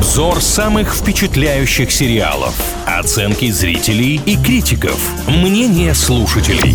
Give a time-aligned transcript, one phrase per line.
[0.00, 2.54] Обзор самых впечатляющих сериалов.
[2.86, 4.98] Оценки зрителей и критиков.
[5.28, 6.74] Мнение слушателей.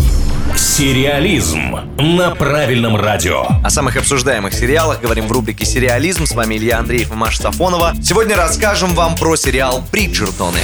[0.56, 3.44] Сериализм на правильном радио.
[3.64, 6.24] О самых обсуждаемых сериалах говорим в рубрике «Сериализм».
[6.24, 7.96] С вами Илья Андреев и Маша Сафонова.
[8.00, 10.60] Сегодня расскажем вам про сериал «Бриджертоны».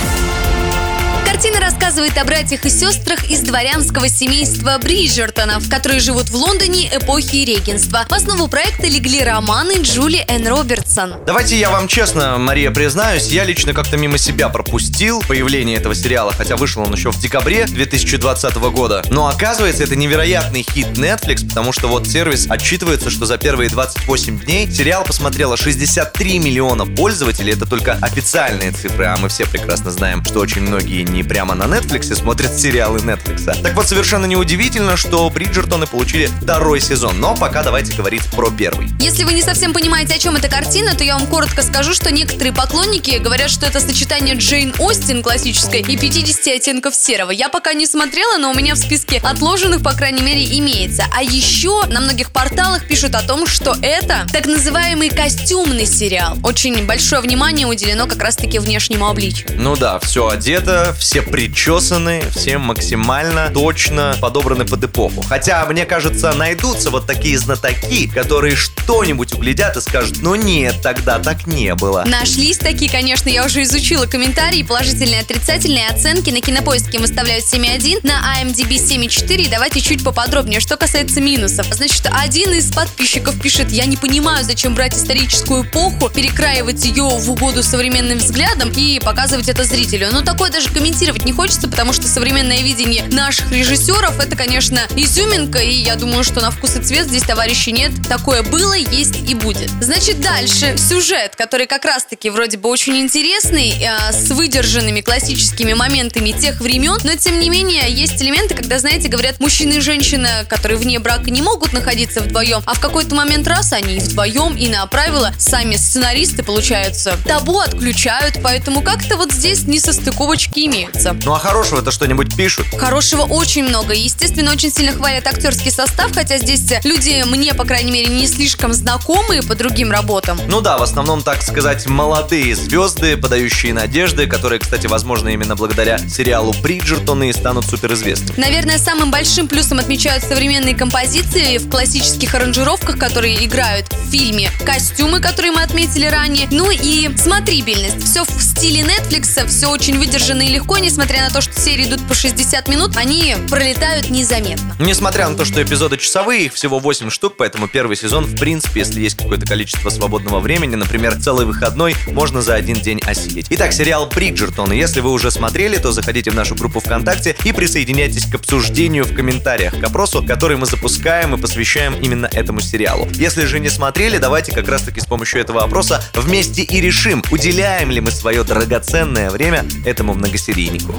[1.82, 8.06] Рассказывает о братьях и сестрах из дворянского семейства Бриджертонов, которые живут в Лондоне эпохи регенства.
[8.08, 11.14] В основу проекта легли романы Джули Энн Робертсон.
[11.26, 16.32] Давайте я вам честно, Мария, признаюсь, я лично как-то мимо себя пропустил появление этого сериала,
[16.32, 19.02] хотя вышел он еще в декабре 2020 года.
[19.10, 24.38] Но оказывается, это невероятный хит Netflix, потому что вот сервис отчитывается, что за первые 28
[24.38, 27.54] дней сериал посмотрело 63 миллиона пользователей.
[27.54, 31.71] Это только официальные цифры, а мы все прекрасно знаем, что очень многие не прямо на
[31.72, 33.46] Netflix смотрят сериалы Netflix.
[33.62, 37.18] Так вот, совершенно неудивительно, что Бриджертоны получили второй сезон.
[37.18, 38.90] Но пока давайте говорить про первый.
[39.00, 42.12] Если вы не совсем понимаете, о чем эта картина, то я вам коротко скажу, что
[42.12, 47.30] некоторые поклонники говорят, что это сочетание Джейн Остин классической и 50 оттенков серого.
[47.30, 51.07] Я пока не смотрела, но у меня в списке отложенных, по крайней мере, имеется.
[51.10, 56.36] А еще на многих порталах пишут о том, что это так называемый костюмный сериал.
[56.42, 59.48] Очень большое внимание уделено как раз-таки внешнему обличию.
[59.57, 61.23] Ну да, все одето, все
[61.63, 65.22] причесаны, все максимально точно подобраны под эпоху.
[65.22, 71.21] Хотя, мне кажется, найдутся вот такие знатоки, которые что-нибудь углядят и скажут, ну нет, тогда
[71.21, 72.04] так не было.
[72.04, 76.31] Нашлись такие, конечно, я уже изучила комментарии, положительные отрицательные оценки.
[76.31, 79.49] На кинопоиске выставляют 7,1, на IMDb 7,4.
[79.49, 81.66] Давайте чуть поподробнее, что касается минусов.
[81.72, 87.31] Значит, один из подписчиков пишет, я не понимаю, зачем брать историческую эпоху, перекраивать ее в
[87.31, 90.09] угоду современным взглядам и показывать это зрителю.
[90.10, 95.58] Ну, такое даже комментировать не хочется, потому что современное видение наших режиссеров это, конечно, изюминка,
[95.58, 97.92] и я думаю, что на вкус и цвет здесь товарищи нет.
[98.08, 99.70] Такое было, есть и будет.
[99.80, 106.32] Значит, дальше сюжет, который как раз-таки вроде бы очень интересный, э, с выдержанными классическими моментами
[106.32, 110.78] тех времен, но тем не менее есть элементы, когда, знаете, говорят, мужчина и женщина, которые
[110.78, 114.86] вне брака не могут находиться вдвоем, а в какой-то момент раз они вдвоем, и на
[114.86, 121.16] правила сами сценаристы, получаются, табу отключают, поэтому как-то вот здесь несостыковочки имеются.
[121.24, 122.66] Ну а хорошего-то что-нибудь пишут?
[122.78, 123.92] Хорошего очень много.
[123.92, 128.72] Естественно, очень сильно хвалят актерский состав, хотя здесь люди мне, по крайней мере, не слишком
[128.72, 130.38] знакомые по другим работам.
[130.47, 135.98] Ну да, в основном, так сказать, молодые звезды, подающие надежды, которые, кстати, возможно, именно благодаря
[136.08, 138.34] сериалу Бриджертоны и станут суперизвестны.
[138.36, 145.20] Наверное, самым большим плюсом отмечают современные композиции в классических аранжировках, которые играют в фильме, костюмы,
[145.20, 148.04] которые мы отметили ранее, ну и смотрибельность.
[148.04, 152.06] Все в стиле Netflix, все очень выдержано и легко, несмотря на то, что серии идут
[152.06, 154.76] по 60 минут, они пролетают незаметно.
[154.78, 158.81] Несмотря на то, что эпизоды часовые, их всего 8 штук, поэтому первый сезон, в принципе,
[158.81, 163.47] если есть какое-то количество свободного времени, например, целый выходной, можно за один день осилить.
[163.48, 164.72] Итак, сериал Бриджертон.
[164.72, 169.15] Если вы уже смотрели, то заходите в нашу группу ВКонтакте и присоединяйтесь к обсуждению в
[169.15, 173.09] комментариях к опросу, который мы запускаем и посвящаем именно этому сериалу.
[173.15, 177.91] Если же не смотрели, давайте как раз-таки с помощью этого опроса вместе и решим, уделяем
[177.91, 180.94] ли мы свое драгоценное время этому многосерийнику.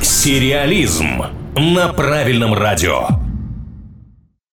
[0.00, 1.22] Сериализм
[1.56, 3.21] на правильном радио.